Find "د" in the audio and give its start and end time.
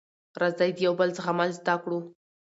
0.75-0.79